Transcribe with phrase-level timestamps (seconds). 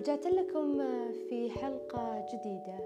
[0.00, 0.78] رجعت لكم
[1.28, 2.78] في حلقة جديدة.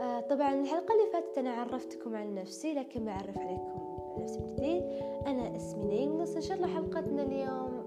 [0.00, 4.82] آه، طبعا الحلقة اللي فاتت أنا عرفتكم عن نفسي لكن بعرف عليكم نفسي من جديد.
[5.26, 7.86] أنا اسمي نيم بس إن شاء الله حلقتنا اليوم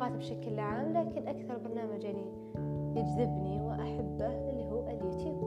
[0.00, 2.32] التطبيقات بشكل عام لكن أكثر برنامج يعني
[2.96, 5.40] يجذبني وأحبه اللي هو اليوتيوب.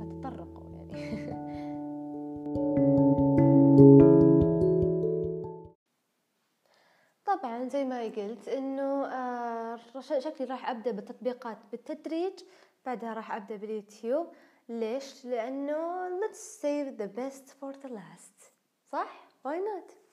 [0.00, 1.44] فتطرقوا يعني.
[7.26, 9.78] طبعا زي ما قلت إنه آه
[10.18, 12.32] شكلي راح أبدأ بالتطبيقات بالتدريج
[12.86, 14.26] بعدها راح أبدأ باليوتيوب.
[14.68, 18.52] ليش؟ لأنه let's save the best for the last.
[18.92, 20.03] صح؟ Why not?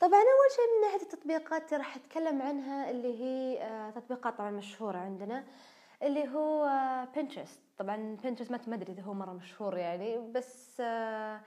[0.00, 4.98] طبعا أول شيء من ناحية التطبيقات راح أتكلم عنها اللي هي آه تطبيقات طبعا مشهورة
[4.98, 5.44] عندنا
[6.02, 6.68] اللي هو
[7.16, 11.40] بنترست طبعا بنترست ما أدري إذا هو مرة مشهور يعني بس آه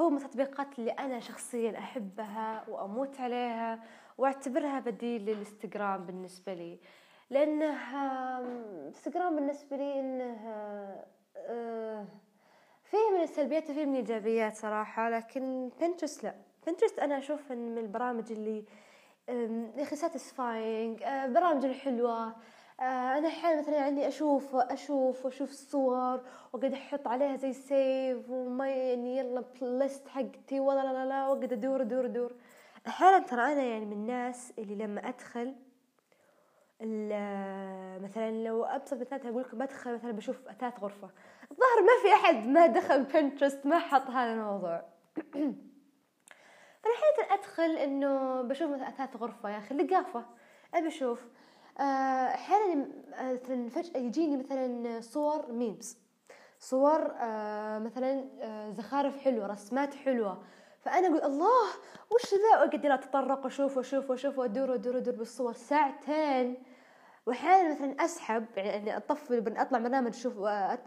[0.00, 3.82] هو من التطبيقات اللي أنا شخصيا أحبها وأموت عليها
[4.18, 6.78] وأعتبرها بديل للإنستغرام بالنسبة لي.
[7.30, 7.74] لأنه
[8.88, 10.36] إنستغرام بالنسبة لي انه
[11.36, 12.04] آه
[12.84, 16.34] فيه من السلبيات وفيه من الإيجابيات صراحة لكن بنترست لا.
[16.66, 18.64] بنترست أنا أشوف من البرامج اللي
[19.76, 22.34] يا أخي satisfying برامج الحلوه
[22.80, 26.20] أنا أحيانا مثلا عندي أشوف أشوف وأشوف الصور
[26.52, 31.52] وأقعد أحط عليها زي save وما يعني يلا playlist حقتي ولا لا لا لا وأقعد
[31.52, 32.32] أدور أدور أدور.
[32.86, 35.54] أحيانا ترى أنا يعني من الناس اللي لما أدخل
[38.04, 41.10] مثلا لو أبسط مثال أقول لكم بدخل مثلا بشوف أثاث غرفة.
[41.50, 44.84] الظاهر ما في أحد ما دخل بنترست ما حط هذا الموضوع.
[46.82, 50.24] فالحين أدخل إنه بشوف مثلا أثاث غرفة يا أخي لقافة.
[50.74, 51.26] أبي أشوف.
[51.80, 52.88] أحيانا
[53.32, 55.98] مثلا فجأة يجيني مثلا صور memes
[56.58, 60.42] صور آه مثلا آه زخارف حلوة رسمات حلوة.
[60.80, 61.68] فأنا أقول الله
[62.10, 66.62] وش ذا؟ وأقعد أتطرق واشوف واشوف واشوف وأدور وأدور وأدور بالصور ساعتين.
[67.26, 70.34] وأحيانا مثلا أسحب يعني اطفي أطلع برنامج أشوف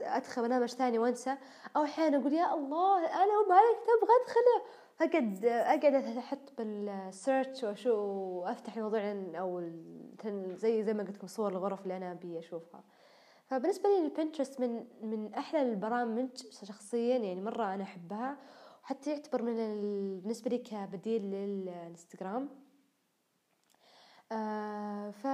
[0.01, 1.37] أدخل برنامج ثاني وأنسى.
[1.75, 4.61] أو أحيانا أقول يا الله أنا وما أبغى ادخله
[4.95, 9.61] فقد أقعد أحط بالسيرش واشوف وأفتح الموضوع أو
[10.55, 12.83] زي زي ما قلت لكم صور الغرف اللي أنا أبي أشوفها.
[13.45, 16.29] فبالنسبة لي البنترست من من أحلى البرامج
[16.65, 18.37] شخصيا يعني مرة أنا أحبها
[18.83, 19.55] وحتى يعتبر من
[20.21, 22.49] بالنسبة لي كبديل للإنستغرام.
[24.31, 25.27] آه ف...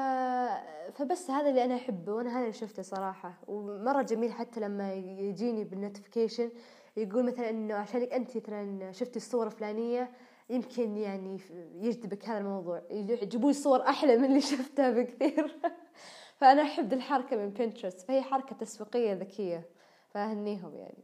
[0.97, 3.33] فبس هذا اللي أنا أحبه وأنا هذا اللي شفته صراحة.
[3.47, 6.51] ومرة جميل حتى لما يجيني بال notification
[6.97, 10.11] يقول مثلا إنه عشانك أنت مثلا شفتي الصور الفلانية
[10.49, 11.39] يمكن يعني
[11.75, 15.55] يجذبك هذا الموضوع يجيبوا صور أحلى من اللي شفتها بكثير.
[16.39, 19.69] فأنا أحب الحركة من بنترست فهي حركة تسويقية ذكية
[20.09, 21.03] فأهنيهم يعني.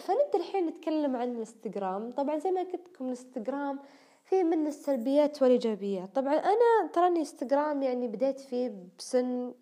[0.00, 2.10] فنبدأ الحين نتكلم عن الإنستغرام.
[2.10, 3.78] طبعا زي ما قلت لكم الإنستغرام
[4.24, 6.14] فيه من السلبيات والإيجابيات.
[6.14, 9.52] طبعا أنا تراني إنستغرام يعني بديت فيه بسن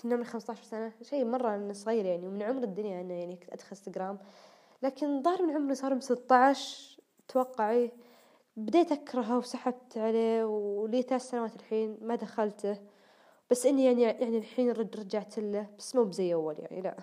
[0.00, 3.68] كنا من 15 سنة شيء مرة صغير يعني ومن عمر الدنيا أنا يعني كنت أدخل
[3.70, 4.18] إنستغرام.
[4.82, 7.88] لكن ظهر من عمري صار من 16 أتوقع
[8.56, 12.78] بديت أكرهه وسحبت عليه ولي ثلاث سنوات الحين ما دخلته.
[13.50, 16.96] بس إني يعني يعني الحين رجعت له بس مو بزي أول يعني لا.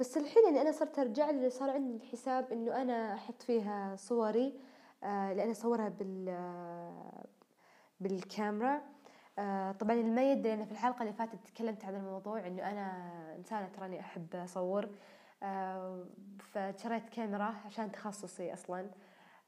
[0.00, 4.54] بس الحين يعني أنا صرت أرجع له صار عندي الحساب إنه أنا أحط فيها صوري
[5.02, 6.36] لأن أصورها بال
[8.00, 8.74] بالكاميرا.
[8.74, 8.93] آه
[9.80, 13.68] طبعا اللي ما يدري أنا في الحلقة اللي فاتت تكلمت عن الموضوع إنه أنا إنسانة
[13.68, 14.88] تراني أحب أصور.
[15.42, 16.06] آه
[16.38, 18.90] فشريت كاميرا عشان تخصصي أصلا.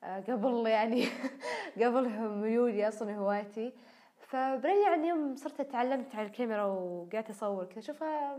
[0.04, 1.04] آه قبل يعني
[1.82, 3.72] قبل ميولي أصلا هوايتي.
[4.18, 8.38] فبرجع عن يوم صرت تعلمت على الكاميرا وقعدت أصور كذا شوفها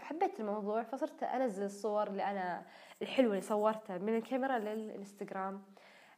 [0.00, 0.82] حبيت الموضوع.
[0.82, 2.66] فصرت أنزل الصور اللي أنا
[3.02, 5.62] الحلوة اللي صورتها من الكاميرا للإنستغرام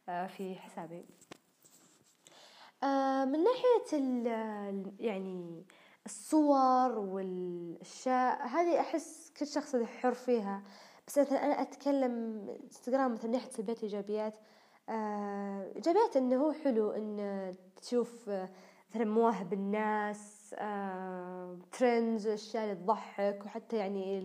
[0.05, 0.99] في حسابي.
[0.99, 1.40] آه
[3.25, 3.97] من ناحية
[4.99, 5.65] يعني
[6.05, 10.63] الصور والأشياء هذه أحس كل شخص حر فيها.
[11.07, 14.37] بس مثلا أنا أتكلم إنستغرام مثلا ناحية سلبيات إيجابيات
[14.89, 17.51] آه إيجابيات إنه هو حلو إن
[17.81, 18.29] تشوف
[18.89, 24.19] مثلا مواهب الناس آه trends أشياء اللي تضحك وحتى يعني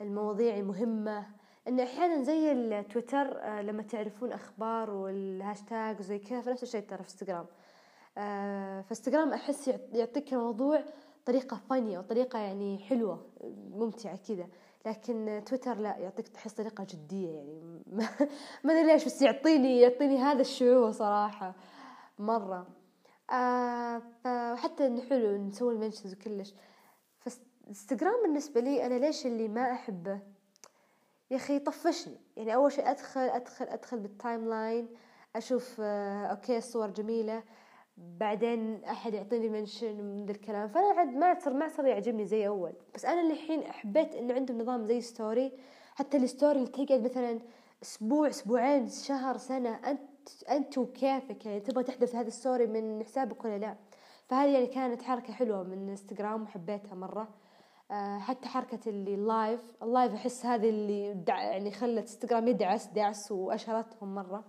[0.00, 1.41] المواضيع المهمة.
[1.68, 7.04] ان أحيانا زي التويتر آه لما تعرفون أخبار والهاشتاج وزي كذا فنفس الشيء ترى في
[7.04, 7.46] إنستغرام.
[8.18, 10.84] آه فانستغرام أحس يعطيك الموضوع
[11.26, 13.26] طريقة funny وطريقة يعني حلوة
[13.70, 14.48] ممتعة كذا.
[14.86, 17.82] لكن تويتر لا يعطيك تحس طريقة جدية يعني.
[18.64, 21.54] ما أدري ليش بس يعطيني يعطيني هذا الشعور صراحة
[22.18, 22.66] مرة.
[23.30, 26.54] آه فحتى إنه حلو نسوي ال mentions وكلش.
[27.18, 30.31] فانستغرام بالنسبة لي أنا ليش اللي ما أحبه؟
[31.32, 34.88] يا أخي يطفشني يعني أول شيء أدخل أدخل أدخل بال timeline
[35.36, 37.42] أشوف آه okay صور جميلة.
[37.96, 40.68] بعدين أحد يعطيني mention من ذا الكلام.
[40.68, 42.72] فأنا عاد ما صار ما صار يعجبني زي أول.
[42.94, 45.52] بس أنا الحين حبيت انه عندهم نظام زي story
[45.94, 47.38] حتى ال story اللي تقعد مثلا
[47.82, 49.90] أسبوع أسبوعين شهر سنة.
[49.90, 50.10] انت
[50.50, 53.76] أنت وكيفك؟ يعني تبغى تحذف هذا ال story من حسابك ولا لا؟
[54.28, 57.22] فهذه يعني كانت حركة حلوة من انستغرام وحبيتها مرة.
[57.22, 57.41] أه
[58.18, 62.86] حتى حركة اللي ال live ال live أحس هذه اللي دع يعني خلت انستغرام يدعس
[62.86, 64.44] دعس وأشهرتهم مرة.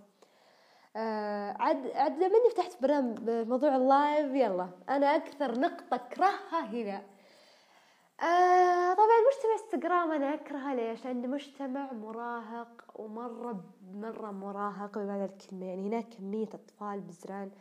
[0.95, 7.01] آه عاد عاد لما فتحت برنامج موضوع ال live يلا أنا أكثر نقطة اكرهها هنا.
[8.21, 13.63] آه طبعا مجتمع انستغرام أنا أكرهه ليش؟ لأنه مجتمع مراهق ومرة
[13.93, 15.65] مرة مراهق بمعنى الكلمة.
[15.65, 17.51] يعني هناك كمية أطفال بزران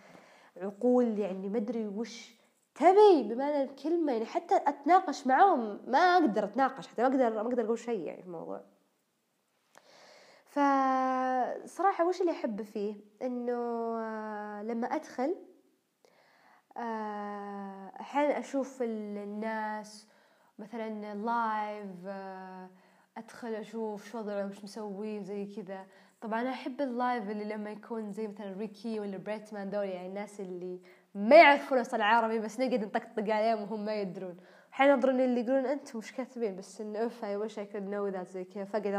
[0.56, 2.41] عقول يعني ما أدري وش
[2.74, 7.64] تبي بمعنى الكلمة يعني حتى أتناقش معاهم ما أقدر أتناقش حتى ما أقدر ما أقدر
[7.64, 8.64] أقول شيء يعني في الموضوع.
[10.46, 13.52] فصراحة وش اللي أحبه فيه؟ إنه
[13.98, 15.36] آه، لما أدخل
[16.76, 20.08] آه، أحيانا أشوف الناس
[20.58, 22.70] مثلا لايف آه،
[23.16, 25.86] أدخل أشوف شو وضعهم وش مسوين زي كذا.
[26.20, 30.80] طبعا أحب اللايف اللي لما يكون زي مثلا ريكي ولا بريتمان دول يعني الناس اللي
[31.14, 34.36] ما يعرفون أصلا عربي بس نقعد نطقطق عليهم وهم ما يدرون.
[34.70, 38.08] حين ينظرون اللي يقولون أنتم مش كاتبين؟ بس إنه اف اي وش اي كود نو
[38.08, 38.64] ذات زي كذا.
[38.64, 38.94] فاقعد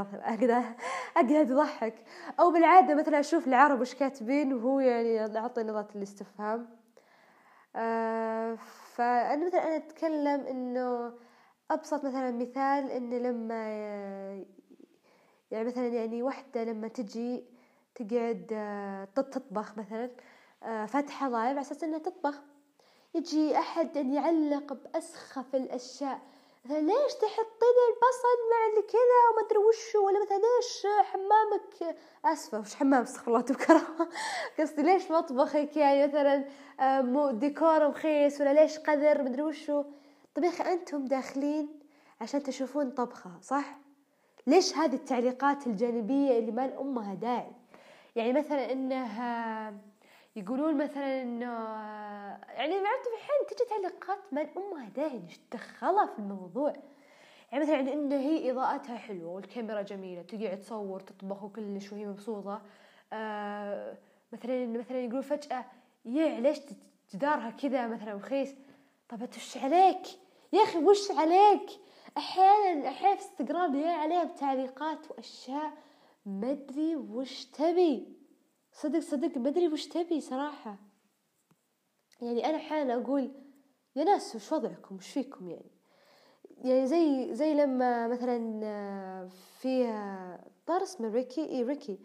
[1.18, 1.95] أقعد أضحك.
[2.39, 6.69] أو بالعادة مثلا أشوف العرب وش كاتبين وهو يعني أعطي نظرة الاستفهام.
[7.75, 8.56] آه
[8.95, 11.13] فأنا مثلا أنا أتكلم إنه
[11.71, 13.63] أبسط مثلا مثال إنه لما
[15.51, 17.44] يعني مثلا يعني وحدة لما تجي
[17.95, 20.10] تقعد آه، تطبخ مثلا.
[20.63, 22.42] آه، فاتحه لايف على أساس إنها تطبخ.
[23.15, 26.21] يجي أحد أن يعلق بأسخف الأشياء.
[26.65, 32.75] مثلا ليش تحطين البصل مع كذا وما أدري وشو ولا مثلا ليش حمامك آسفة وش
[32.75, 33.81] حمام استغفر الله تبكره
[34.60, 36.45] قصدي ليش مطبخك يعني مثلا
[36.80, 39.83] آه، مو ديكور رخيص ولا ليش قذر مدري وشو
[40.36, 41.80] طيب يا أخي أنتم داخلين
[42.21, 43.80] عشان تشوفون طبخة صح؟
[44.48, 47.51] ليش هذه التعليقات الجانبية اللي ما لامها داعي؟
[48.15, 49.74] يعني مثلا إنها
[50.35, 51.51] يقولون مثلا انه
[52.50, 56.74] يعني عرفت في حين تجي تعليقات ما امها داعي إيش دخلها في الموضوع؟
[57.51, 62.62] يعني مثلا يعني إنه هي إضاءتها حلوة والكاميرا جميلة تقعد تصور تطبخ وكلش وهي مبسوطة
[63.13, 63.97] آه
[64.31, 65.65] مثلا مثلا يقولون فجأة
[66.06, 66.59] يا ليش
[67.13, 68.50] جدارها كذا مثلا رخيص؟
[69.09, 70.07] طب وش عليك؟
[70.53, 71.69] يا أخي وش عليك؟
[72.18, 75.74] أحيانا أحيانا في انستغرام يا عليها بتعليقات وأشياء
[76.25, 78.22] ما أدري وش تبي.
[78.73, 80.77] صدق صدق ما أدري وش تبي صراحة.
[82.21, 83.31] يعني أنا أحيانا أقول
[83.95, 85.71] يا ناس وش وضعكم؟ وش فيكم يعني؟
[86.57, 89.29] يعني زي زي لما مثلا آه،
[89.59, 89.85] في
[90.65, 91.99] طار اسمه ريكي اي ريكي.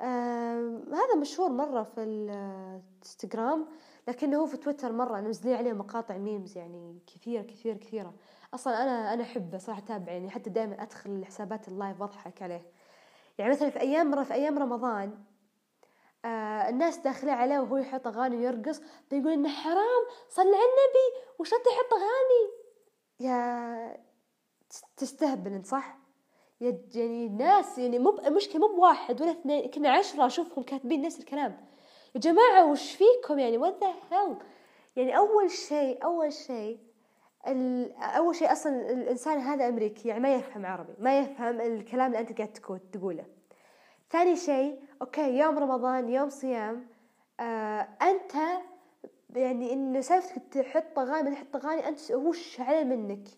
[0.00, 3.66] آه هذا مشهور مرة في الانستغرام
[4.08, 8.14] لكنه هو في تويتر مرة منزلين عليه مقاطع memes يعني كثيرة كثير كثيرة.
[8.54, 10.30] أصلا أنا أنا أحبه صراحة أتابعه يعني.
[10.30, 12.62] حتى دائما أدخل حسابات ال live وأضحك عليه.
[13.38, 15.24] يعني مثلا في أيام مرة في أيام رمضان
[16.24, 18.80] آه الناس داخلة عليه وهو يحط أغاني ويرقص.
[19.10, 22.52] بيقول إنه حرام صلى على النبي وش تحط أغاني؟
[23.20, 24.02] يا
[24.96, 25.98] تستهبل أنت صح؟
[26.60, 31.66] يعني الناس يعني مو المشكلة مو بواحد ولا اثنين كنا عشرة أشوفهم كاتبين نفس الكلام.
[32.14, 34.42] يا جماعة وش فيكم يعني؟ what the hell
[34.96, 36.78] يعني أول شيء أول شيء
[38.00, 42.38] أول شيء أصلا الإنسان هذا أمريكي يعني ما يفهم عربي ما يفهم الكلام اللي أنت
[42.38, 42.52] قاعد
[42.92, 43.24] تقوله.
[44.10, 46.86] ثاني شيء أوكي يوم رمضان يوم صيام
[47.40, 48.32] آه أنت
[49.36, 53.28] يعني انه سالفتك تحط أغاني تحط أغاني أنت وش عليه منك.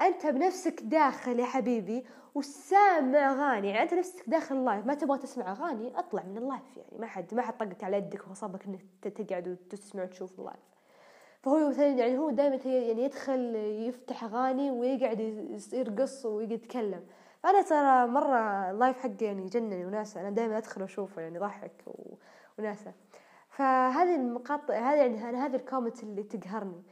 [0.00, 5.52] أنت بنفسك داخل يا حبيبي وسامع أغاني يعني أنت نفسك داخل اللايف ما تبغى تسمع
[5.52, 6.98] أغاني اطلع من اللايف يعني.
[6.98, 10.60] ما حد ما حد طقك على يدك وغصبك إنك تقعد وتسمع وتشوف اللايف
[11.42, 15.20] فهو مثلا يعني هو دائما يعني يدخل يفتح أغاني ويقعد
[15.72, 17.06] يرقص ويقعد يتكلم
[17.44, 21.84] أنا ترى مرة اللايف حقي يعني يجنني وناسة أنا دائما أدخل وأشوفه يعني يضحك
[22.58, 22.92] وناسة.
[23.50, 26.82] فهذه المقاطع هذه يعني أنا هذه الكومنت اللي تقهرني.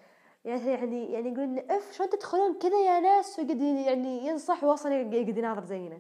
[0.45, 5.39] يعني يعني يعني يقولون أف شلون تدخلون كذا يا ناس؟ ويقعد يعني ينصح واصلا يقعد
[5.39, 5.99] يناظر زينا.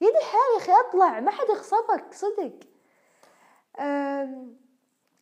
[0.00, 2.52] يدي الحال يا أخي أطلع ما حد يغصبك صدق.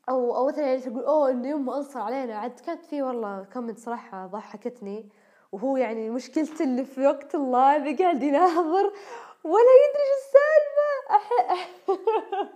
[0.09, 3.79] أو أو مثلا يعني تقول أوه إنه يوم أنصر علينا عاد كانت في والله كومنت
[3.79, 5.09] صراحة ضحكتني.
[5.53, 8.93] وهو يعني مشكلته اللي في وقت الله قاعد يناظر
[9.45, 10.81] ولا يدري شو السالفة.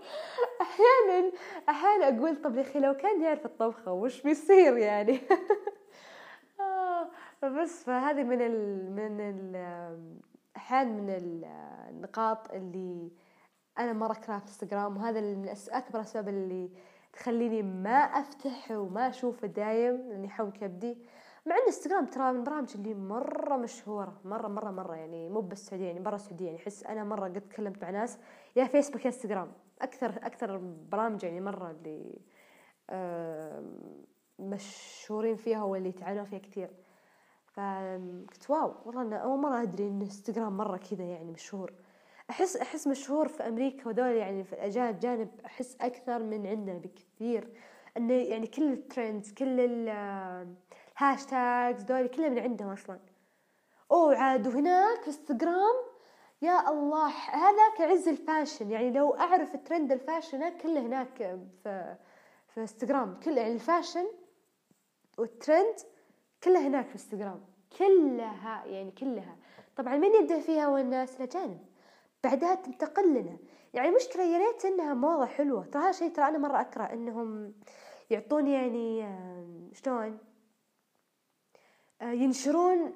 [0.60, 1.32] أحيانا
[1.68, 5.20] أحيانا أقول طب يا أخي لو كان يعرف الطبخة وش بيصير يعني؟
[6.60, 7.08] آه،
[7.42, 9.56] بس فهذه من ال من ال
[10.56, 11.10] أحيانا من
[11.90, 13.10] النقاط اللي
[13.78, 16.70] أنا مرة أكرهها في انستغرام وهذا من أكبر الاسباب اللي
[17.12, 20.98] تخليني ما أفتح وما اشوفه دايم لأني حول كبدي.
[21.46, 25.60] مع إن إنستغرام ترى من البرامج اللي مرة مشهورة مرة مرة مرة يعني مو بس
[25.60, 26.46] السعوديه يعني برا السعودية.
[26.46, 28.18] يعني أحس أنا مرة قد تكلمت مع ناس
[28.56, 29.52] يا فيسبوك يا إنستغرام.
[29.82, 30.56] أكثر أكثر
[30.90, 32.20] برامج يعني مرة اللي
[34.38, 36.70] مشهورين فيها واللي تعانوا فيها كثير.
[37.52, 41.72] فقلت واو والله أنا أول مرة أدري إن إنستغرام مرة كذا يعني مشهور.
[42.30, 47.50] أحس أحس مشهور في أمريكا وذول يعني في الأجانب جانب أحس أكثر من عندنا بكثير.
[47.96, 49.60] إنه يعني كل ال trends كل
[50.96, 52.98] ال hashtags دول كلها من عندهم أصلا.
[53.90, 55.76] أوه عاد وهناك إنستغرام
[56.42, 58.70] يا الله هذاك عز ال fashion.
[58.70, 61.16] يعني لو أعرف trend ال fashion كله هناك
[61.62, 61.96] في
[62.48, 63.20] في إنستغرام.
[63.20, 64.06] كل يعني ال fashion
[65.18, 65.74] وال trend
[66.44, 67.44] كلها هناك في إنستغرام.
[67.78, 69.36] كلها يعني كلها.
[69.76, 71.58] طبعا من يبدأ فيها والناس الأجانب.
[72.24, 73.38] بعدها تنتقل لنا.
[73.74, 75.66] يعني المشكلة يا ريت إنها موضة حلوة.
[75.66, 77.54] ترى هذا شيء ترى أنا مرة أكره إنهم
[78.10, 79.08] يعطون يعني
[79.72, 80.18] شلون؟
[82.12, 82.92] ينشرون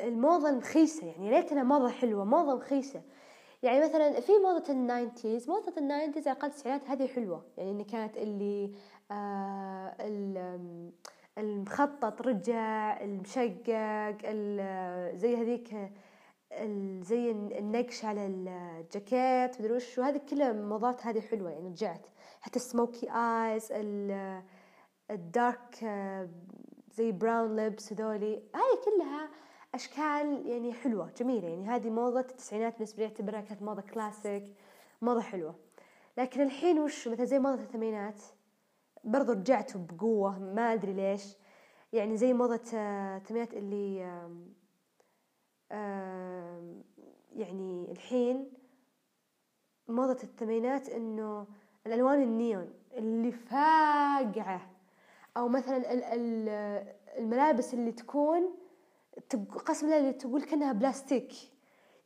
[0.00, 3.02] الموضة المخيسة يعني انها موضة حلوة موضة مخيسة
[3.62, 7.44] يعني مثلا في موضة ال nineties موضة ال nineties على أقل التسعينات هذه حلوة.
[7.56, 8.74] يعني إن كانت اللي
[9.10, 9.94] آه
[11.38, 14.26] المخطط رجع المشقق
[15.14, 15.74] زي هذيك
[17.02, 22.06] زي النقش على الجاكيت مدري وش وهذه كلها موضات هذه حلوة يعني رجعت.
[22.40, 23.72] حتى ال smokey eyes
[25.10, 25.78] ال dark
[26.92, 28.42] زي brown lips هذولي.
[28.54, 29.28] هاي كلها
[29.74, 31.48] أشكال يعني حلوة جميلة.
[31.48, 34.54] يعني هذه موضة التسعينات بالنسبة لي أعتبرها كانت موضة كلاسيك
[35.02, 35.54] موضة حلوة.
[36.18, 38.22] لكن الحين وش؟ مثلا زي موضة الثمانينات
[39.04, 41.36] برضو رجعت بقوة ما أدري ليش.
[41.92, 43.96] يعني زي موضة آه، الثمانينات اللي
[47.36, 48.52] يعني الحين
[49.88, 51.46] موضة الثمانينات إنه
[51.86, 54.71] الألوان النيون اللي فاقعة.
[55.36, 55.82] أو مثلا
[57.18, 58.54] الملابس اللي تكون
[59.66, 61.32] قسم الله اللي تقول كأنها بلاستيك.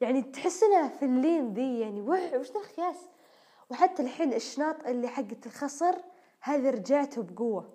[0.01, 2.97] يعني تحس إنها في اللين ذي يعني وش ذا الخياس؟
[3.71, 5.95] وحتى الحين الشناط اللي حقت الخصر
[6.41, 7.73] هذه رجعته بقوة.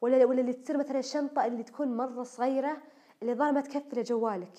[0.00, 2.76] ولا ولا اللي تصير مثلا الشنطة اللي تكون مرة صغيرة
[3.22, 4.54] اللي ظاهر ما تكفي لجوالك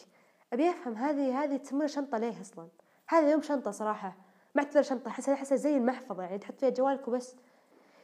[0.54, 2.68] أبي أفهم هذه هذه تسمونها شنطة ليه أصلا؟
[3.08, 4.18] هذا يوم شنطة صراحة.
[4.56, 7.36] ما اعتبر شنطة احس أحسها زي المحفظة يعني تحط فيها جوالك وبس.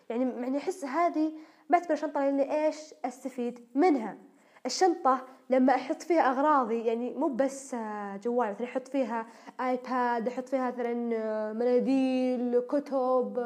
[0.09, 1.31] يعني يعني أحس هذه
[1.69, 4.17] ما اعتبر شنطة لأني إيش أستفيد منها؟
[4.65, 7.75] الشنطة لما أحط فيها أغراضي يعني مو بس
[8.23, 9.25] جوال مثلا أحط فيها
[9.59, 10.93] آيباد أحط فيها مثلا
[11.53, 13.39] مناديل كتب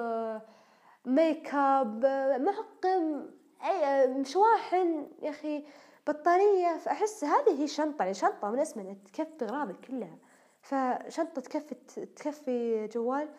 [1.06, 2.06] ميك اب
[2.42, 3.26] معقم
[3.66, 5.64] أي شواحن يا أخي
[6.08, 10.18] بطارية فأحس هذه هي شنطة يعني شنطة من اسمها تكفي أغراضك كلها.
[10.62, 13.30] فشنطة تكفي تكفي جوال.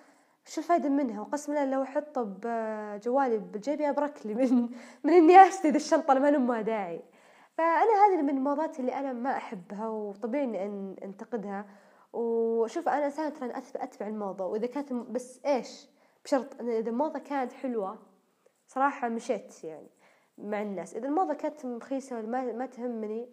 [0.51, 4.69] شو الفايدة منها وقسم الله لو أحطه بجوالي بجيبي أبرك لي من
[5.05, 7.03] من إني أشتري الشنطة اللي ما داعي.
[7.53, 11.67] فأنا هذه من الموضات اللي أنا ما أحبها وطبيعي إني أنتقدها.
[12.13, 15.87] وشوف أنا إنسانة ترى أتبع الموضة وإذا كانت بس إيش؟
[16.25, 17.99] بشرط إن إذا الموضة كانت حلوة
[18.67, 19.91] صراحة مشيت يعني
[20.39, 20.95] مع الناس.
[20.95, 23.29] إذا الموضة كانت مخيسة ولا ما, ما تهمني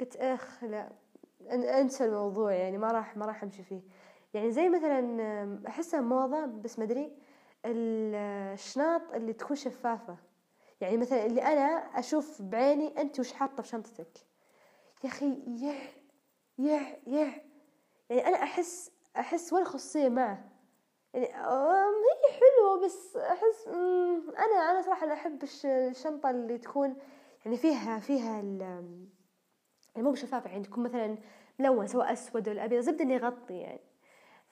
[0.00, 0.92] قلت إخ لا
[1.50, 3.82] أنسى الموضوع يعني ما راح ما راح أمشي فيه.
[4.34, 7.12] يعني زي مثلا احسها موضة بس ما أدري
[7.66, 10.16] الشناط اللي تكون شفافة.
[10.80, 14.18] يعني مثلا اللي أنا أشوف بعيني أنت وش حاطة في شنطتك؟
[15.04, 15.92] يا أخي يح
[16.58, 17.44] يح يح.
[18.10, 20.44] يعني أنا أحس أحس ولا خصوصية معه.
[21.14, 23.68] يعني هي حلوة بس أحس
[24.38, 26.96] أنا أنا صراحة أنا أحب الشنطة اللي تكون
[27.44, 29.08] يعني فيها فيها يعني
[29.96, 31.18] مو بشفافة يعني تكون مثلا
[31.58, 33.89] ملون سواء أسود ولا أبيض زبدة إنه يغطي يعني.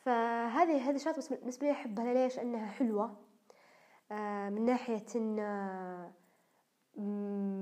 [0.09, 2.15] فهذه هذه الشنطة بالنسبة لي أحبها.
[2.15, 3.17] ليش؟ أنها حلوة.
[4.13, 5.37] آه، من ناحية إن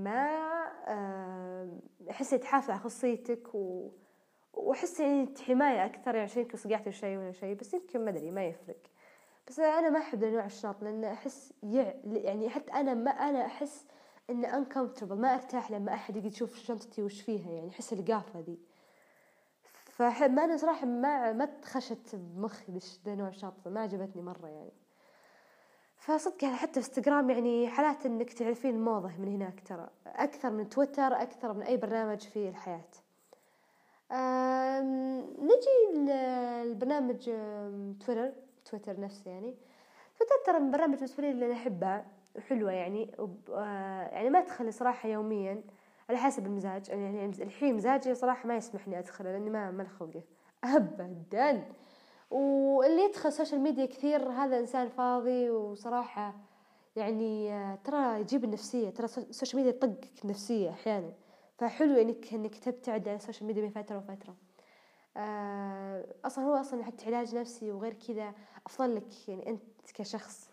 [0.04, 0.28] ما
[0.86, 1.78] آه،
[2.10, 3.90] أحس تحافظ على خصوصيتك و
[4.52, 8.30] وأحس يعني حماية أكثر يعني عشان يمكن صقعت شيء ولا شيء بس يمكن ما أدري
[8.30, 8.80] ما يفرق.
[9.48, 13.86] بس أنا ما أحب نوع الشنط لأن أحس يعني حتى أنا ما أنا أحس
[14.30, 18.58] ان uncomfortable ما أرتاح لما أحد يجي يشوف شنطتي وش فيها يعني أحس القافة ذي.
[19.96, 24.72] فما أنا صراحة ما ما تخشت بمخي ذا نوع الشنطه ما عجبتني مرة يعني
[25.96, 31.22] فصدق يعني حتى انستغرام يعني حالات إنك تعرفين الموضة من هناك ترى أكثر من تويتر
[31.22, 32.84] أكثر من أي برنامج في الحياة
[35.38, 36.10] نجي
[36.64, 37.30] لبرنامج
[38.06, 38.32] تويتر
[38.64, 39.54] تويتر نفسه يعني
[40.18, 42.06] تويتر ترى من برامج بالنسبة لي اللي أنا أحبها
[42.48, 43.12] حلوة يعني.
[43.50, 45.62] آه يعني ما أدخل صراحة يوميا
[46.10, 46.88] على حسب المزاج.
[46.88, 50.22] يعني الحين مزاجي صراحة ما يسمح لي أدخله لأني ما ما لي خلقه
[50.64, 51.68] أبدا.
[52.30, 56.34] واللي يدخل ال social media كثير هذا إنسان فاضي وصراحة
[56.96, 58.90] يعني آه، ترى يجيب النفسية.
[58.90, 61.12] ترى ال social media يطقك النفسية أحيانا.
[61.58, 64.36] فحلو انك إنك تبتعد عن ال social media بين فترة وفترة.
[65.16, 68.34] آه، أصلا هو أصلا حتى علاج نفسي وغير كذا
[68.66, 69.28] أفضل لك.
[69.28, 69.62] يعني أنت
[69.94, 70.45] كشخص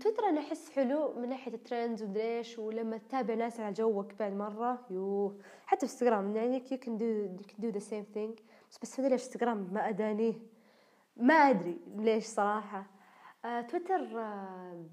[0.00, 4.32] تويتر أنا أحس حلو من ناحية ال trends ودريش ولما تتابع ناس على جوك بعد
[4.32, 5.38] مرة يوه.
[5.66, 8.42] حتى في انستغرام يعني can do you can do the same thing.
[8.70, 10.34] بس بس ما ادري ليش انستغرام ما أدانيه؟
[11.16, 12.86] ما أدري ليش صراحة.
[13.44, 14.84] آه تويتر آه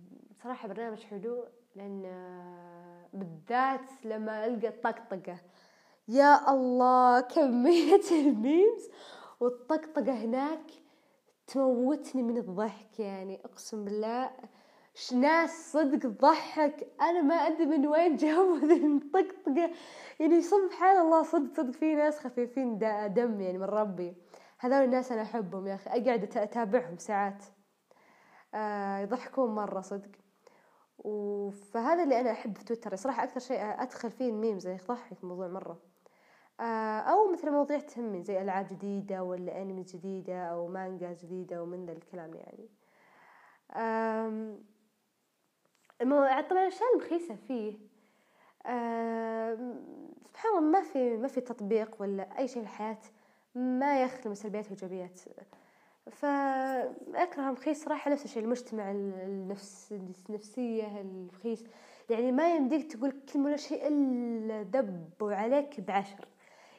[0.43, 1.45] صراحة برنامج حلو
[1.75, 5.38] لأن آه بالذات لما ألقى الطقطقه
[6.07, 8.89] يا الله كمية الميمز
[9.39, 10.80] والطقطقة هناك
[11.53, 14.31] تموتني من الضحك يعني أقسم بالله
[15.13, 19.72] ناس صدق تضحك أنا ما أدري من وين جابوا ذي الطقطقة.
[20.20, 22.77] يعني سبحان الله صدق صدق في ناس خفيفين
[23.13, 24.15] دم يعني من ربي.
[24.60, 25.89] هذول الناس أنا أحبهم يا أخي.
[25.89, 27.43] أقعد أتابعهم ساعات.
[28.53, 30.12] آه يضحكون مرة صدق.
[31.74, 32.96] فهذا اللي أنا أحب في تويتر.
[32.96, 35.90] صراحة أكثر شيء أدخل فيه ال memes يضحك الموضوع مرة.
[36.62, 41.91] أو مثل مواضيع تهمني زي ألعاب جديدة ولا أنمي جديدة أو مانجا جديدة ومن ذا
[41.91, 42.70] الكلام يعني.
[46.50, 47.74] طبعا الأشياء المخيسة فيه.
[50.25, 52.98] سبحان الله ما في ما في تطبيق ولا أي شيء في الحياة
[53.56, 55.20] ما يخلو من سلبيات وإيجابيات.
[56.12, 59.94] فأكره مخيس صراحة نفس الشيء المجتمع النفس
[60.30, 61.63] النفسية الخيس
[62.10, 66.27] يعني ما يمديك تقول كلمة ولا شيء إلا دبوا عليك بعشر.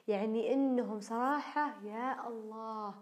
[0.09, 2.95] يعني إنهم صراحة يا الله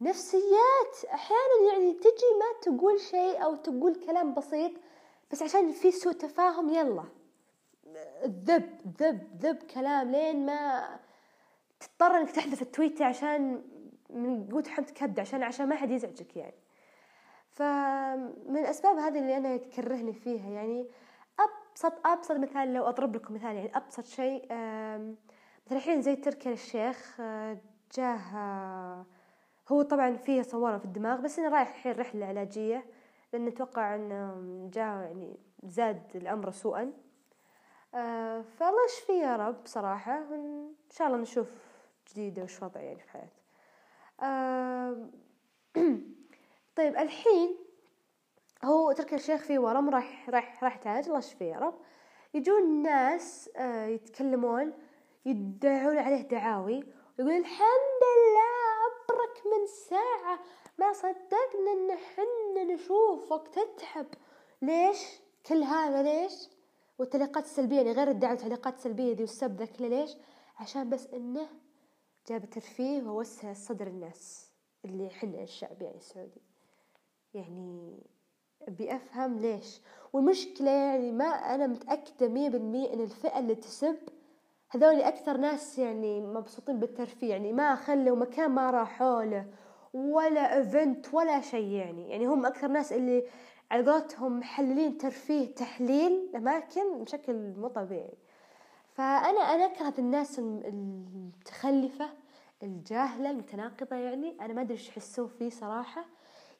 [0.00, 4.72] نفسيات أحيانا يعني تجي ما تقول شيء أو تقول كلام بسيط
[5.32, 7.04] بس عشان في سوء تفاهم يلا.
[8.24, 10.88] ذب ذب ذب كلام لين ما
[11.80, 13.62] تضطر إنك تحذف التويتة عشان
[14.10, 16.54] من قوة حمد كبد عشان عشان ما حد يزعجك يعني.
[17.50, 20.90] فمن الاسباب هذه اللي أنا تكرهني فيها يعني
[21.40, 24.46] أبسط أبسط مثال لو أضرب لكم مثال يعني أبسط شيء
[25.72, 27.58] الحين زي تركي الشيخ آه،
[27.94, 29.06] جاه آه،
[29.68, 32.86] هو طبعا فيه صورة في الدماغ بس إنه رايح الحين رحلة علاجية
[33.32, 34.34] لأن أتوقع أنه
[34.72, 36.92] جاء يعني زاد الأمر سوءا.
[37.94, 41.52] آه، فالله يشفيه يا رب صراحة إن شاء الله نشوف
[42.10, 43.38] جديدة وش وضع يعني في حياته
[46.76, 47.56] طيب الحين
[48.64, 51.74] هو تركي الشيخ في ورم راح راح راح تعالج الله يشفيه يا رب.
[52.34, 53.50] يجون ناس
[53.86, 54.72] يتكلمون
[55.28, 56.84] يدعون عليه دعاوي
[57.18, 60.38] يقول الحمد لله أبرك من ساعة
[60.78, 64.06] ما صدقنا إن حنا نشوفك تتعب.
[64.62, 64.98] ليش؟
[65.46, 66.32] كل هذا ليش؟
[66.98, 70.16] والتعليقات السلبية يعني غير الدعوة والتعليقات السلبية دي والسب ذا كله ليش؟
[70.58, 71.48] عشان بس إنه
[72.28, 74.50] جاب ترفيه ووسع صدر الناس
[74.84, 76.42] اللي حنا الشعب يعني السعودي.
[77.34, 77.98] يعني
[78.68, 79.80] أبي أفهم ليش.
[80.12, 83.96] والمشكلة يعني ما أنا متأكدة مية بالمية إن الفئة اللي تسب
[84.70, 89.46] هذول أكثر ناس يعني مبسوطين بالترفيه يعني ما خلوا مكان ما راحوا له
[89.94, 92.10] ولا ايفنت ولا شيء يعني.
[92.10, 93.24] يعني هم أكثر ناس اللي
[93.70, 98.18] على قولتهم محللين ترفيه تحليل الأماكن بشكل مو طبيعي.
[98.94, 102.08] فأنا أنا أكره الناس المتخلفة
[102.62, 104.36] الجاهلة المتناقضة يعني.
[104.40, 106.04] أنا ما أدري إيش يحسون فيه صراحة.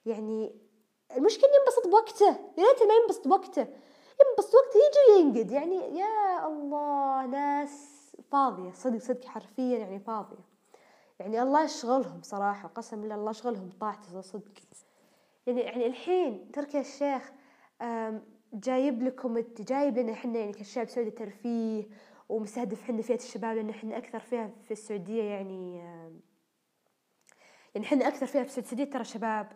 [0.07, 0.55] يعني
[1.17, 2.29] المشكلة ينبسط بوقته.
[2.59, 3.67] يا ريت ما ينبسط بوقته.
[4.21, 5.51] ينبسط وقته يجي وينقد.
[5.51, 7.98] يعني يا الله ناس
[8.33, 10.45] فاضية صدق صدق حرفيا يعني فاضية.
[11.19, 14.53] يعني الله يشغلهم صراحة قسم بالله الله يشغلهم طاعته صدق
[15.47, 17.33] يعني يعني الحين تركي الشيخ
[18.53, 21.85] جايب لكم جايب لنا إحنا يعني كشعب سعودي ترفيه
[22.29, 25.79] ومستهدف إحنا فئة الشباب لأن إحنا أكثر فئة في السعودية يعني
[27.75, 29.53] يعني إحنا أكثر فئة في السعودية ترى شباب.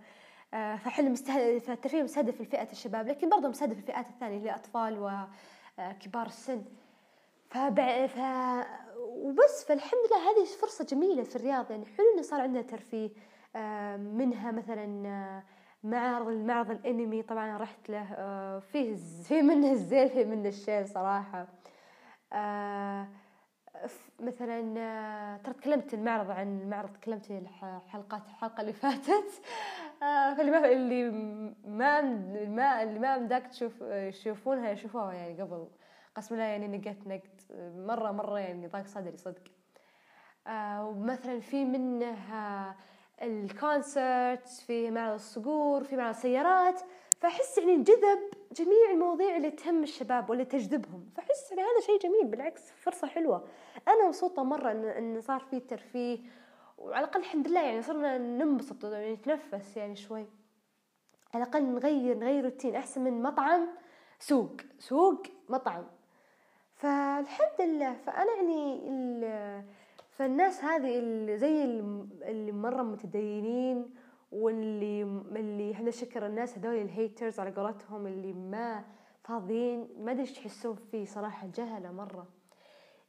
[0.55, 4.99] آه، فحنا مستهدف الترفيه مستهدف الفئة الشباب لكن برضه مستهدف الفئات الثانية اللي أطفال
[5.79, 6.65] وكبار السن.
[7.53, 8.07] فبع...
[8.07, 8.19] ف...
[8.99, 11.71] وبس فالحمد لله هذه فرصة جميلة في الرياض.
[11.71, 13.11] يعني حلو إنه صار عندنا ترفيه
[13.57, 15.43] آه، منها مثلا آه،
[15.87, 17.23] معرض المعرض الأنمي.
[17.23, 18.97] طبعا رحت له آه، فيه
[19.29, 21.47] في منه الزين في منه الشين صراحة.
[24.21, 29.43] مثلا ترى تكلمت المعرض عن المعرض تكلمت الحلقات الحلقة اللي فاتت.
[30.37, 31.11] فاللي ما اللي
[31.65, 32.01] ما
[32.47, 35.69] ما اللي ما مداك تشوف يشوفونها يشوفوها يعني قبل.
[36.15, 37.42] قسم الله يعني نقت نقد.
[37.61, 39.43] مرة مرة يعني ضاق صدري صدق.
[40.47, 42.17] آه ومثلا في منه
[43.23, 46.81] الكونسرت في معرض الصقور في معرض السيارات.
[47.21, 48.19] فأحس يعني جذب
[48.53, 51.11] جميع المواضيع اللي تهم الشباب واللي تجذبهم.
[51.17, 53.49] فأحس يعني هذا شيء جميل بالعكس فرصة حلوة.
[53.89, 56.19] أنا مبسوطة مرة إن, إن صار في ترفيه.
[56.79, 60.27] وعلى الأقل الحمد لله يعني صرنا ننبسط يعني نتنفس يعني شوي.
[61.35, 63.69] على الأقل نغير نغير روتين أحسن من مطعم
[64.19, 64.57] سوق.
[64.79, 65.87] سوق مطعم.
[66.83, 67.95] فالحمد لله.
[67.95, 69.65] فأنا يعني
[70.11, 71.65] فالناس هذه اللي زي
[72.23, 73.95] اللي مرة متدينين
[74.33, 75.03] واللي
[75.37, 78.85] اللي إحنا شكر الناس هذول ال haters على قولتهم اللي ما
[79.25, 82.27] فاضيين ما أدري إيش تحسون فيه صراحة جهلة مرة.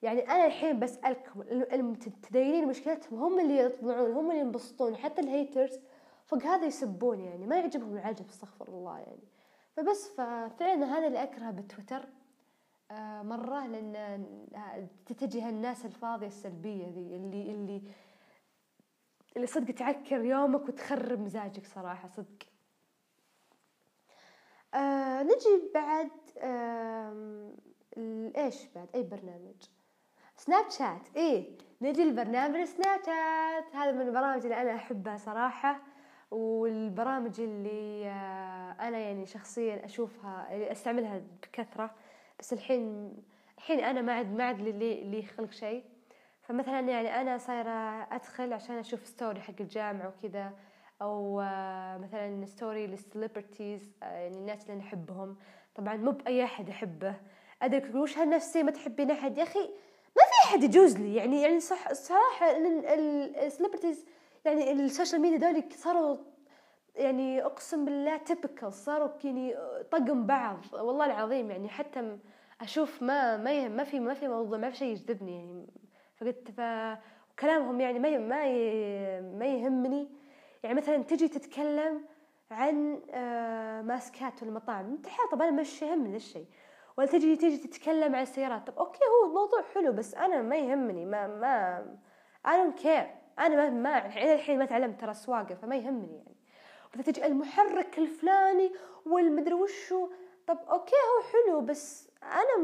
[0.01, 5.79] يعني أنا الحين بسألكم المتدينين مشكلتهم هم اللي يطلعون هم اللي ينبسطون حتى ال haters
[6.25, 7.45] فوق هذا يسبون يعني.
[7.47, 9.23] ما يعجبهم العجب استغفر الله يعني.
[9.75, 12.05] فبس ففعلا هذا اللي اكرهه بتويتر.
[13.23, 14.25] مرة لأن
[15.05, 17.81] تتجه الناس الفاضية السلبية ذي اللي اللي
[19.35, 22.43] اللي صدق تعكر يومك وتخرب مزاجك صراحة صدق.
[24.73, 27.53] آه نجي بعد آه
[28.37, 29.63] إيش بعد؟ أي برنامج؟
[30.37, 35.81] سناب شات إيه نجي لبرنامج سناب شات هذا من البرامج اللي أنا أحبها صراحة
[36.31, 41.95] والبرامج اللي آه أنا يعني شخصيا أشوفها أستعملها بكثرة.
[42.43, 43.13] بس الحين
[43.57, 45.83] الحين أنا ما عاد ما عاد لي لي خلق شيء.
[46.41, 50.53] فمثلا يعني أنا صايرة أدخل عشان أشوف story حق الجامعة وكذا
[51.01, 55.37] أو آه، مثلا story لل celebrities يعني الناس اللي نحبهم.
[55.75, 57.15] طبعا مو بأي أحد أحبه.
[57.61, 59.59] أدرك وش هالنفسي ما تحبين أحد؟ يا أخي
[60.15, 61.15] ما في أحد يجوز لي.
[61.15, 62.51] يعني يعني صح الصراحه
[63.45, 64.05] ال celebrities
[64.45, 66.17] يعني ال social media ذولي صاروا
[66.95, 69.55] يعني أقسم بالله typical صاروا يعني
[69.91, 70.59] طقم بعض.
[70.73, 72.17] والله العظيم يعني حتى
[72.63, 75.67] أشوف ما ما ما في ما في موضوع ما في شيء يجذبني يعني.
[76.17, 78.45] فقلت فكلامهم يعني ما ما
[79.21, 80.09] ما يهمني.
[80.63, 82.05] يعني مثلا تجي تتكلم
[82.51, 86.45] عن آه، ماسكات المطاعم أنت طب أنا مش يهمني الشيء.
[86.97, 91.05] ولا تجي تجي تتكلم عن السيارات طب أوكي هو الموضوع حلو بس أنا ما يهمني
[91.05, 91.85] ما ما
[92.47, 93.23] I don't care.
[93.39, 96.35] أنا ما ما يعني الحين ما تعلمت ترى السواقة فما يهمني يعني.
[97.05, 98.71] تجي المحرك الفلاني
[99.05, 100.09] والمدري وشو
[100.47, 102.57] طب أوكي هو حلو بس أنا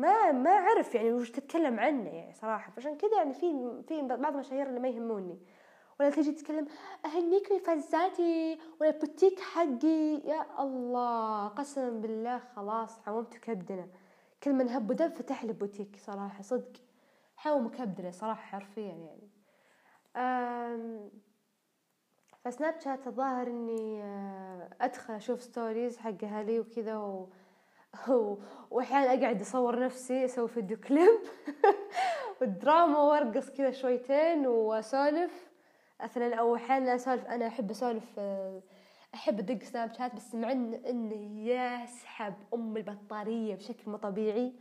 [0.00, 2.70] ما ما أعرف يعني وش تتكلم عنه يعني صراحة.
[2.70, 5.38] فعشان كذا يعني في في بعض المشاهير اللي ما يهموني.
[6.00, 6.66] ولا تيجي تتكلم
[7.04, 13.88] أهنيك بفزاتي ولا البوتيك حقي؟ يا الله قسما بالله خلاص حومت كبدنا
[14.42, 16.72] كل من هب ودب فتح لي بوتيك صراحة صدق.
[17.36, 19.28] حوموا كبدنا صراحة حرفيا يعني.
[22.44, 27.28] فسناب شات الظاهر إني آه، أدخل أشوف stories حق أهلي وكذا و...
[28.70, 31.18] واحيانا أقعد أصور نفسي أسوي فيديو كليب
[32.40, 35.50] والدراما وأرقص كذا شويتين وأسولف.
[36.04, 38.62] مثلا أو أحيانا أسولف أنا أحب أسولف آه،
[39.14, 41.14] أحب أدق سناب شات بس مع إنه
[41.48, 44.52] يسحب أم البطارية بشكل مو طبيعي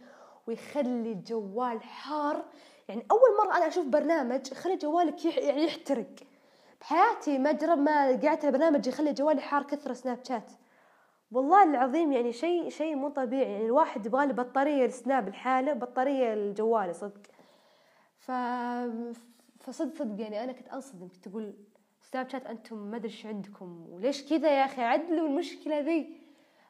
[0.47, 2.45] ويخلي الجوال حار.
[2.87, 6.15] يعني أول مرة أنا أشوف برنامج يخلي جوالك يعني يحترق.
[6.81, 10.51] بحياتي ما جرب ما قعدت برنامج يخلي جوالي حار كثر سناب شات.
[11.33, 13.51] والله العظيم يعني شيء شيء مو طبيعي.
[13.51, 17.21] يعني الواحد يبغى له بطارية السناب الحالة بطارية الجوال صدق.
[18.17, 18.31] ف
[19.59, 20.21] فصدق صدق.
[20.21, 21.07] يعني أنا كنت أنصدم.
[21.07, 21.53] كنت أقول
[22.01, 23.85] سناب شات أنتم ما أدري إيش عندكم.
[23.89, 26.17] وليش كذا يا أخي؟ عدلوا المشكلة ذي.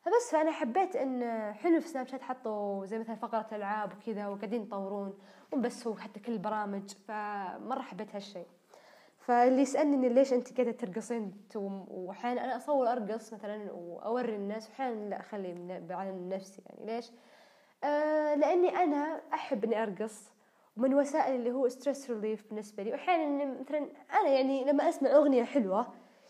[0.02, 4.62] فبس فأنا حبيت إن حلو في سناب شات حطوا زي مثلا فقرة العاب وكذا وقاعدين
[4.62, 5.17] يطورون.
[5.54, 8.47] مو بس هو حتى كل البرامج فمرة حبيت هالشيء.
[9.27, 15.19] فاللي يسألني ليش أنت قاعدة ترقصين؟ وأحيانا أنا أصور أرقص مثلا وأوري الناس وأحيانا لا
[15.19, 16.86] أخلي على نفسي يعني.
[16.86, 17.12] ليش؟
[17.83, 20.31] آه لأني أنا أحب إني أرقص
[20.77, 22.91] ومن وسائل اللي هو stress relief بالنسبة لي.
[22.91, 23.88] وأحيانا مثلا
[24.21, 25.88] أنا يعني لما أسمع أغنية حلوة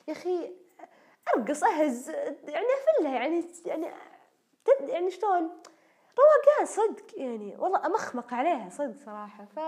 [0.08, 0.54] يا أخي
[1.36, 2.10] أرقص أهز
[2.48, 2.66] يعني
[2.98, 3.88] أفلها يعني يعني
[4.80, 5.50] يعني شلون؟
[6.20, 9.46] روقان صدق يعني والله أمخمق عليها صدق صراحة.
[9.46, 9.60] ف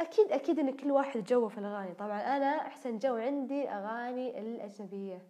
[0.00, 1.94] أكيد أكيد إن كل واحد جوه في الأغاني.
[1.94, 5.22] طبعا أنا أحسن جو عندي أغاني الأجنبية.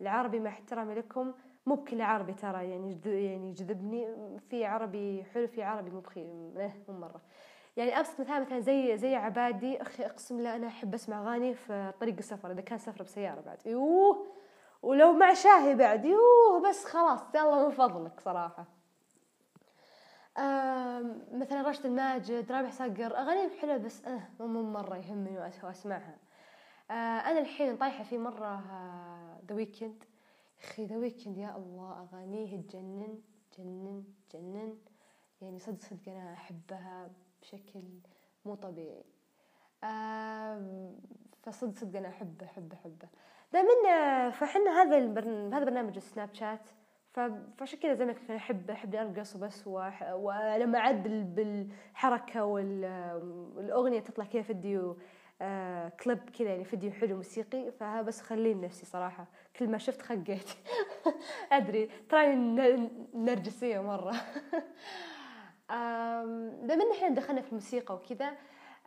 [0.00, 1.32] العربي مع احترامي لكم.
[1.66, 4.06] مو بكل عربي ترى يعني يعني يجذبني
[4.50, 6.24] في عربي حلو في عربي مو بخير
[6.56, 7.20] إيه، مو مرة.
[7.76, 11.92] يعني أبسط مثال مثلا زي زي عبادي أخي أقسم بالله أنا أحب أسمع أغاني في
[12.00, 13.66] طريق السفر إذا كان سفر بسيارة بعد.
[13.66, 14.26] يوه
[14.82, 18.66] ولو مع شاهي بعد يوه بس خلاص يلا من فضلك صراحة.
[21.42, 26.16] مثلا راشد الماجد رابح صقر أغانيهم حلوة بس أه مو مرة يهمني وأسمعها.
[26.90, 28.62] آه أنا الحين طايحة في مرة
[29.48, 30.04] ذا ويكند
[30.62, 33.18] أخي The Weeknd يا الله أغانيه تجنن
[33.58, 34.78] جنن جنن
[35.42, 37.10] يعني صدق صدق أنا أحبها
[37.42, 37.82] بشكل
[38.44, 39.04] مو طبيعي.
[39.84, 40.92] آه
[41.42, 43.08] فصدق صدق أنا أحبه أحبه أحبه.
[43.52, 45.54] دائما فحنا هذا البرن...
[45.54, 46.68] هذا برنامج السناب شات.
[47.12, 49.66] فعشان كذا زي ما كنت احب أحب ارقص وبس.
[50.12, 54.98] ولما اعدل بالحركة والاغنيه تطلع كذا فيديو
[55.42, 59.26] آه كليب كذا يعني فيديو حلو موسيقي فبس خليني نفسي صراحة.
[59.56, 60.50] كل ما شفت خقيت.
[61.52, 61.90] أدري.
[62.08, 64.14] تراني نرجسية مرة.
[66.62, 68.32] بما إن إحنا دخلنا في الموسيقى وكذا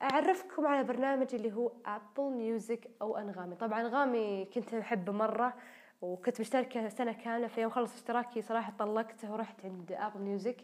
[0.02, 3.56] أعرفكم على برنامج اللي هو Apple Music أو أنغامي.
[3.56, 5.54] طبعا أنغامي كنت أحبه مرة.
[6.02, 10.58] وكنت مشتركة سنة كاملة في يوم خلص اشتراكي صراحة طلقته ورحت عند Apple Music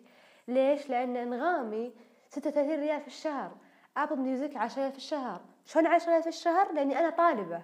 [0.47, 1.93] ليش؟ لأن أنغامي
[2.29, 3.51] ستة وثلاثين ريال في الشهر.
[3.97, 5.41] Apple Music عشرة في الشهر.
[5.65, 7.61] شلون عشرة في الشهر؟ لأني أنا طالبة.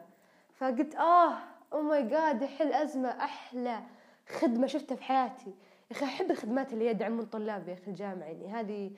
[0.54, 1.38] فقلت آه
[1.74, 3.80] oh my God يحل أزمة أحلى
[4.28, 5.54] خدمة شفتها في حياتي.
[5.92, 8.26] يا أخي أحب الخدمات اللي يدعمون طلاب يا أخي الجامعة.
[8.26, 8.92] يعني هذه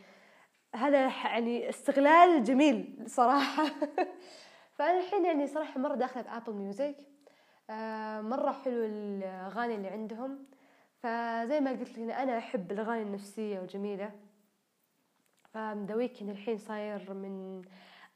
[0.75, 3.65] هذا يعني استغلال جميل صراحة.
[4.75, 6.95] فأنا الحين يعني صراحة مرة داخلة ب Apple Music
[8.21, 10.45] مرة حلو الأغاني اللي عندهم.
[11.03, 14.11] فزي ما قلت لك أنا أحب الأغاني النفسية وجميلة.
[15.53, 17.61] ف The Weeknd الحين صاير من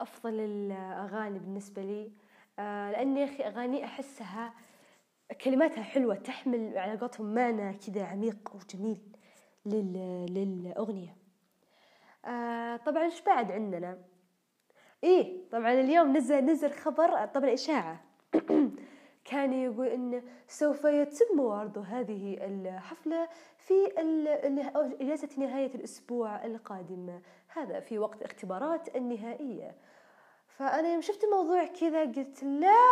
[0.02, 2.12] أفضل الأغاني بالنسبة لي.
[2.60, 4.54] آه لأني يا أخي أغاني أحسها
[5.42, 9.02] كلماتها حلوة تحمل على قولتهم معنى كذا عميق وجميل
[9.66, 11.16] للأغنية.
[12.26, 13.98] آه طبعا إيش بعد عندنا؟
[15.04, 18.02] إيه طبعا اليوم نزل نزل خبر طبعا إشاعة.
[19.34, 23.74] كان يقول إن سوف يتم عرض هذه الحفلة في
[25.02, 27.20] إجازة نهاية الأسبوع القادم.
[27.48, 29.76] هذا في وقت اختبارات النهائية.
[30.48, 32.86] فأنا يوم شفت الموضوع كذا قلت لا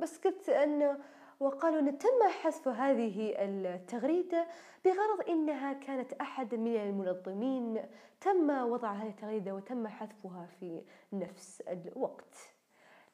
[0.00, 0.98] بس قلت أنه
[1.40, 4.46] وقالوا أن تم حذف هذه التغريدة
[4.84, 7.82] بغرض إنها كانت أحد من المنظمين
[8.20, 12.59] تم وضع هذه التغريدة وتم حذفها في نفس الوقت.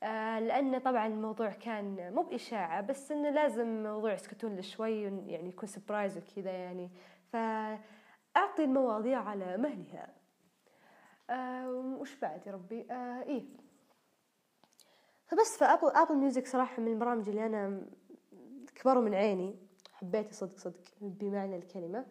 [0.02, 5.68] لأن طبعا الموضوع كان مو بإشاعة بس إنه لازم موضوع يسكتون له شوي يعني يكون
[5.68, 6.90] سبرايز وكذا يعني.
[7.32, 10.14] فأعطي المواضيع على مهلها.
[11.30, 13.44] آه وش بعد يا ربي؟ آه إيه.
[15.26, 17.86] فبس ف Apple Apple Music صراحة من البرامج اللي أنا
[18.74, 19.56] كبروا من عيني
[19.92, 22.06] حبيته صدق صدق بمعنى الكلمة.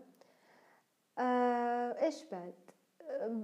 [1.20, 2.54] آه إيش بعد؟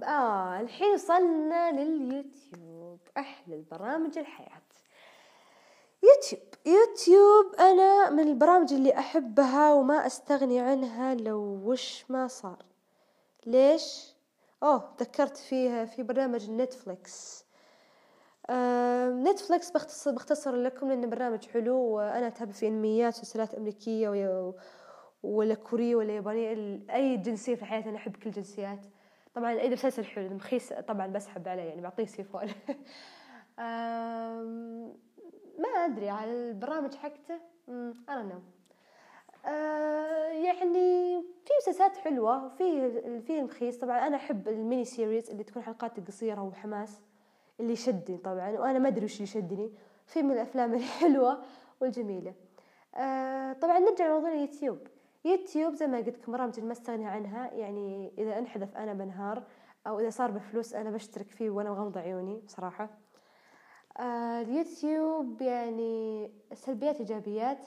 [0.03, 2.80] آه الحين وصلنا لليوتيوب.
[3.17, 4.61] أحلى البرامج الحياة.
[6.03, 12.65] يوتيوب يوتيوب أنا من البرامج اللي أحبها وما أستغني عنها لو وش ما صار.
[13.45, 14.15] ليش؟
[14.63, 17.45] أوه ذكرت فيها في برنامج نتفليكس.
[19.23, 24.53] نتفلكس بختصر, بختصر لكم لأنه برنامج حلو وأنا أتابع في أنميات وسلسلات أمريكية
[25.23, 28.85] ولا كورية ولا يابانية أي جنسية في حياتي أنا أحب كل الجنسيات
[29.33, 32.41] طبعا أي مسلسل حلو مخيس طبعا بسحب عليه يعني بعطيه سيفون
[35.59, 37.39] ما أدري على البرامج حقته؟
[38.09, 38.41] I know
[40.43, 42.91] يعني في مسلسلات حلوة في
[43.21, 47.01] في مخيس طبعا أنا أحب ال mini series اللي تكون حلقات قصيرة وحماس
[47.59, 48.49] اللي شدني طبعا.
[48.51, 49.71] وأنا ما أدري وش اللي شدني
[50.05, 51.43] في من الأفلام الحلوة
[51.81, 52.33] والجميلة.
[52.95, 54.87] آه طبعا نرجع لموضوع اليوتيوب.
[55.25, 59.43] يوتيوب زي ما قلت لكم برامج ما استغني عنها يعني إذا أنحذف أنا بنهار
[59.87, 62.89] أو إذا صار بفلوس أنا بشترك فيه وأنا مغمضة عيوني بصراحة.
[63.99, 67.65] آه اليوتيوب يعني سلبيات إيجابيات.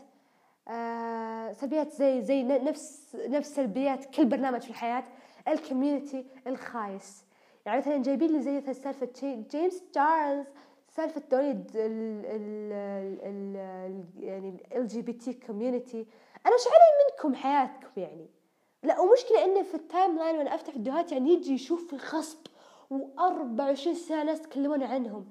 [0.69, 5.05] آه سلبيات زي زي نفس نفس سلبيات كل برنامج في الحياة
[5.49, 7.25] ال community الخايس.
[7.67, 9.09] يعني مثلا جايبين لي زي سالفة
[9.51, 10.47] جيمس تشارلز
[10.89, 12.73] سالفة دوري ال ال
[13.57, 16.07] ال يعني LGBT community
[16.47, 18.31] أنا إيش علي منكم حياتكم يعني؟
[18.83, 22.47] لا ومشكلة إنه في ال timeline وأنا أفتح فيديوهات يعني يجي يشوف غصب
[22.95, 25.27] و24 ساعة ناس يتكلمون عنهم.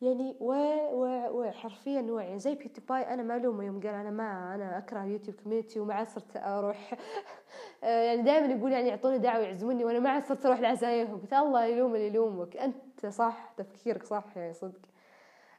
[0.00, 0.52] يعني و
[0.92, 5.36] و و حرفيا يعني زي PewDiePie أنا معلومه يوم قال أنا ما أنا أكره YouTube
[5.36, 6.94] community وما عاد صرت أروح.
[7.84, 11.20] آه، يعني دائما يقول يعني يعطوني دعوة يعزموني وأنا ما عاد صرت أروح لعزايمهم.
[11.20, 12.56] قلت الله يلوم اللي يلومك.
[12.56, 14.80] أنت صح تفكيرك صح يعني صدق.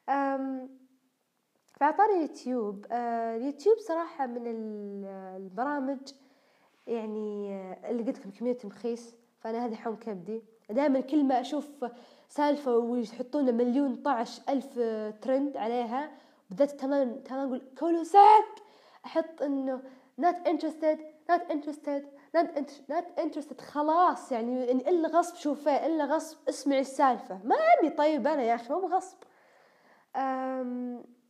[0.08, 0.87] فعطاني
[2.22, 4.48] يوتيوب آه، اليوتيوب صراحة من
[5.36, 6.00] البرامج
[6.88, 9.16] يعني آه، اللي قلت لكم community مخيس.
[9.40, 10.44] فأنا هذه حوم كبدي.
[10.70, 11.86] دائما كل ما أشوف
[12.30, 14.80] سالفة ويحطون مليون طعش ألف
[15.22, 16.12] ترند عليها
[16.50, 18.46] بدأت تمام تمام أقول كولو ساك!
[19.06, 19.82] أحط إنه
[20.22, 21.00] not interested
[21.32, 22.04] not interested
[22.38, 27.40] not, interested خلاص يعني, إلا غصب شوفيه إلا غصب اسمعي السالفة.
[27.44, 29.18] ما أبي طيب أنا يا أخي مو بغصب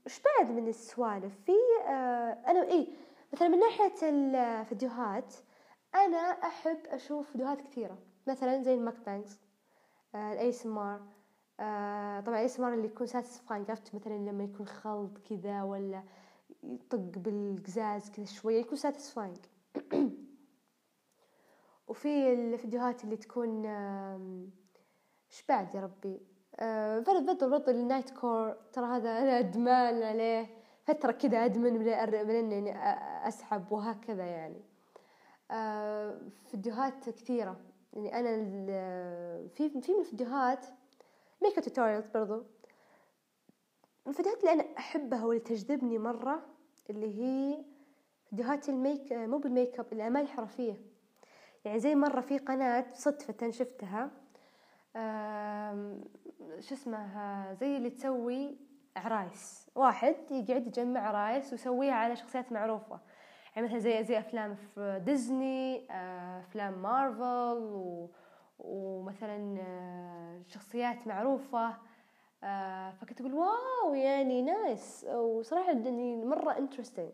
[0.07, 1.51] إيش بعد من السوالف؟ في
[1.87, 2.87] آه أنا إيه
[3.33, 5.35] مثلا من ناحية الفيديوهات
[5.95, 7.97] أنا أحب أشوف فيديوهات كثيرة.
[8.27, 9.39] مثلا زي الماك بانكس
[10.15, 11.01] ال ASMR
[11.59, 16.03] آه طبعا ASMR اللي يكون satisfying عرفت؟ مثلا لما يكون خلط كذا ولا
[16.63, 19.37] يطق بالقزاز كذا شوية يكون satisfying
[21.87, 23.65] وفي الفيديوهات اللي تكون
[25.31, 30.47] إيش بعد يا ربي؟ آه برضو برضو ال nightcore ترى هذا أنا أدمان عليه.
[30.83, 32.75] فترة كذا أدمن إني
[33.27, 34.61] أسحب وهكذا يعني.
[35.51, 37.59] آه فيديوهات كثيرة.
[37.93, 38.35] يعني أنا
[39.47, 40.65] في في من الفيديوهات
[41.41, 42.43] makeup tutorials برضو.
[44.07, 46.45] الفيديوهات اللي أنا أحبها واللي تجذبني مرة
[46.89, 47.65] اللي هي
[48.29, 50.81] فيديوهات الميك مو بالميك اب الأعمال الحرفية.
[51.65, 54.11] يعني زي مرة في قناة صدفة شفتها.
[56.59, 58.57] شو اسمها زي اللي تسوي
[58.97, 62.99] عرايس واحد يقعد يجمع عرايس ويسويها على شخصيات معروفة.
[63.55, 68.09] يعني مثلا زي زي أفلام في ديزني آه، أفلام مارفل و
[68.59, 71.77] ومثلا آه، شخصيات معروفة.
[72.43, 77.11] آه، فكنت أقول واو يعني nice وصراحة يعني مرة interesting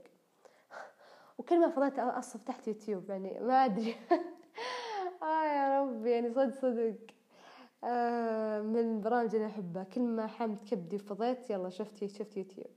[1.38, 3.95] وكل ما فضلت أصف تحت يوتيوب يعني ما أدري.
[5.23, 6.97] آه يا رب يعني صدق صدق.
[8.62, 9.84] من البرامج اللي أحبها.
[9.84, 12.67] كل ما حمت كبدي فضيت يلا شفت شفت يوتيوب.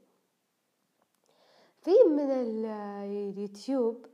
[1.83, 4.07] في من اليوتيوب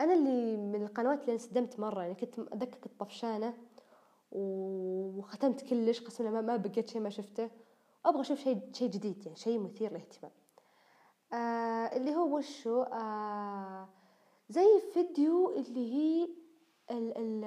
[0.00, 2.02] أنا اللي من القنوات اللي انصدمت مرة.
[2.02, 3.54] يعني كنت أذكر كنت طفشانة
[4.32, 7.50] وختمت كلش قسم ما, بقيت شيء ما شفته.
[8.06, 10.32] أبغى أشوف شيء شيء جديد يعني شيء مثير للاهتمام.
[11.32, 13.88] آه اللي هو وشو؟ آه
[14.48, 16.28] زي فيديو اللي هي
[16.90, 17.44] ال ال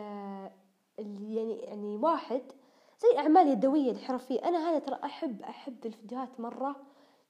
[1.00, 2.42] يعني يعني واحد
[3.00, 6.76] زي أعمال يدوية الحرفية أنا هذا ترى أحب أحب الفيديوهات مرة.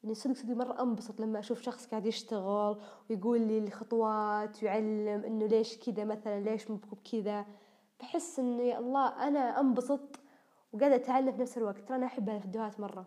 [0.03, 2.77] يعني صدق صدق مرة أنبسط لما أشوف شخص قاعد يشتغل
[3.09, 7.45] ويقول لي الخطوات ويعلم إنه ليش كذا مثلا ليش مو بكذا
[7.99, 10.19] بحس إنه يا الله أنا أنبسط
[10.73, 11.77] وقاعدة أتعلم في نفس الوقت.
[11.77, 13.05] ترى أنا أحب الفيديوهات مرة.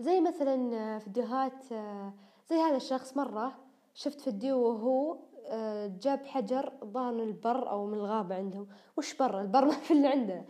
[0.00, 1.64] زي مثلا فيديوهات
[2.50, 3.58] زي هذا الشخص مرة
[3.94, 5.18] شفت فيديو وهو
[6.00, 8.68] جاب حجر ظهر من البر أو من الغابة عندهم.
[8.96, 10.44] وش بر؟ البر ما في اللي عنده.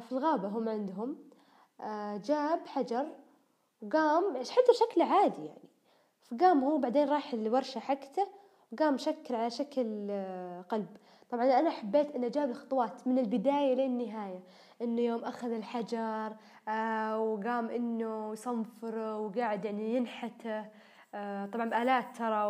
[0.00, 1.16] في الغابة هم عندهم.
[2.24, 3.06] جاب حجر
[3.82, 5.68] وقام حجر شكله عادي يعني.
[6.22, 8.26] فقام هو بعدين راح الورشة حقته
[8.72, 10.10] وقام شكل على شكل
[10.68, 10.96] قلب.
[11.30, 14.42] طبعا أنا حبيت إنه جاب الخطوات من البداية للنهاية.
[14.82, 16.36] إنه يوم أخذ الحجر
[16.68, 20.50] آه وقام إنه يصنفره وقاعد يعني ينحته.
[20.50, 20.70] آه
[21.52, 22.44] طبعا بآلات ترى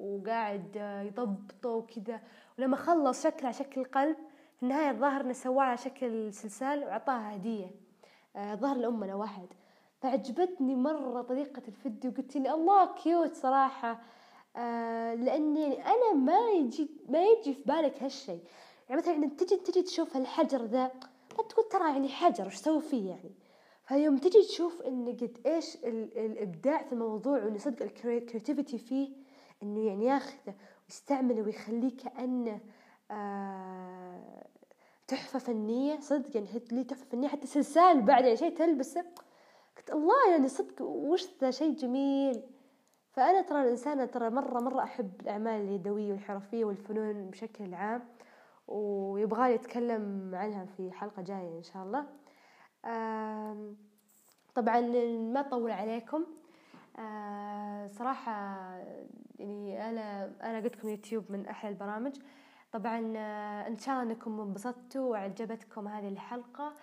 [0.00, 2.20] وقاعد يضبطه وكذا.
[2.58, 4.16] ولما خلص شكله على شكل قلب
[4.56, 7.70] في النهاية الظاهر إنه سواه على شكل سلسال وأعطاها هدية.
[8.36, 9.46] آه ظهر لأمنا واحد.
[10.00, 12.10] فعجبتني مرة طريقة الفيديو.
[12.10, 14.00] قلت لي الله كيوت صراحة.
[14.56, 18.40] آه لأني أنا ما يجي ما يجي في بالك هالشيء.
[18.88, 20.90] يعني مثلا تجي تجي تشوف الحجر ذا
[21.48, 23.34] تقول ترى يعني حجر وش سوي فيه يعني؟
[23.88, 29.08] فيوم تجي تشوف ان قد إيش الإبداع في الموضوع وان صدق ال creativity فيه
[29.62, 32.60] إنه يعني ياخذه ويستعمله ويخليه كانه
[33.10, 34.46] آه
[35.06, 36.00] تحفة فنية.
[36.00, 37.28] صدق يعني لي تحفة فنية.
[37.28, 39.04] حتى سلسال بعد يعني شيء تلبسه.
[39.76, 42.42] قلت الله يعني صدق وش ذا شيء جميل.
[43.10, 48.08] فأنا ترى الإنسانة ترى مرة مرة أحب الأعمال اليدوية والحرفية والفنون بشكل عام.
[48.66, 52.06] ويبغالي أتكلم عنها في حلقة جاية إن شاء الله.
[54.54, 54.80] طبعا
[55.16, 56.26] ما أطول عليكم.
[57.86, 58.32] صراحة
[59.38, 62.16] يعني أنا أنا قلت لكم يوتيوب من أحلى البرامج.
[62.72, 62.98] طبعا
[63.68, 66.74] إن شاء الله أنكم انبسطتوا وعجبتكم هذه الحلقة.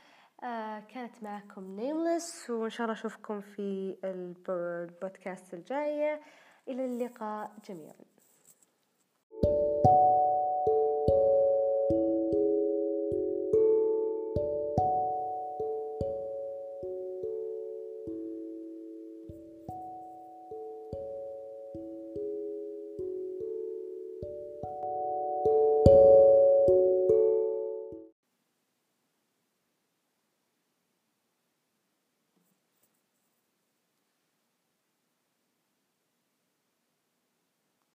[0.44, 6.22] آه كانت معكم نيملس وإن شاء الله أشوفكم في البودكاست الجاية.
[6.68, 7.96] إلى اللقاء جميعا.